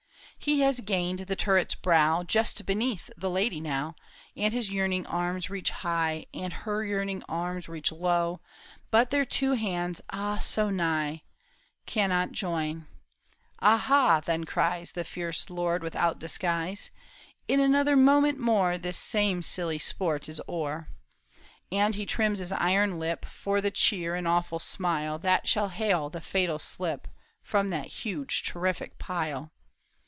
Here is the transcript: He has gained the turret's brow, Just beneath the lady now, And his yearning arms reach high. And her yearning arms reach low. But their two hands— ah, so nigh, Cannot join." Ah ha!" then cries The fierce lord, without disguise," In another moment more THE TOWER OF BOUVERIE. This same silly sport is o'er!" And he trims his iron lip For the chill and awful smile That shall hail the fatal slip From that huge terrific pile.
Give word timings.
He 0.43 0.61
has 0.61 0.79
gained 0.79 1.19
the 1.27 1.35
turret's 1.35 1.75
brow, 1.75 2.23
Just 2.23 2.65
beneath 2.65 3.11
the 3.15 3.29
lady 3.29 3.59
now, 3.61 3.93
And 4.35 4.51
his 4.51 4.71
yearning 4.71 5.05
arms 5.05 5.51
reach 5.51 5.69
high. 5.69 6.25
And 6.33 6.51
her 6.51 6.83
yearning 6.83 7.21
arms 7.29 7.69
reach 7.69 7.91
low. 7.91 8.41
But 8.89 9.11
their 9.11 9.23
two 9.23 9.51
hands— 9.53 10.01
ah, 10.09 10.39
so 10.39 10.71
nigh, 10.71 11.21
Cannot 11.85 12.31
join." 12.31 12.87
Ah 13.59 13.77
ha!" 13.77 14.19
then 14.25 14.45
cries 14.45 14.93
The 14.93 15.03
fierce 15.03 15.47
lord, 15.51 15.83
without 15.83 16.17
disguise," 16.17 16.89
In 17.47 17.59
another 17.59 17.95
moment 17.95 18.39
more 18.39 18.79
THE 18.79 18.79
TOWER 18.79 18.79
OF 18.79 18.81
BOUVERIE. 18.81 18.89
This 18.89 18.97
same 18.97 19.41
silly 19.43 19.77
sport 19.77 20.27
is 20.27 20.41
o'er!" 20.49 20.87
And 21.71 21.93
he 21.93 22.07
trims 22.07 22.39
his 22.39 22.51
iron 22.51 22.97
lip 22.97 23.25
For 23.25 23.61
the 23.61 23.69
chill 23.69 24.15
and 24.15 24.27
awful 24.27 24.57
smile 24.57 25.19
That 25.19 25.47
shall 25.47 25.69
hail 25.69 26.09
the 26.09 26.19
fatal 26.19 26.57
slip 26.57 27.07
From 27.43 27.67
that 27.67 27.85
huge 28.01 28.41
terrific 28.41 28.97
pile. 28.97 29.51